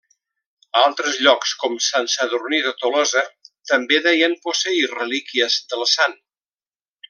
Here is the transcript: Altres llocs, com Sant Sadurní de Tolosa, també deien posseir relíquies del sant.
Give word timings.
Altres 0.79 1.19
llocs, 1.25 1.51
com 1.63 1.75
Sant 1.89 2.09
Sadurní 2.13 2.61
de 2.69 2.73
Tolosa, 2.79 3.23
també 3.73 4.03
deien 4.09 4.35
posseir 4.49 4.83
relíquies 4.97 5.61
del 5.75 5.89
sant. 5.97 6.21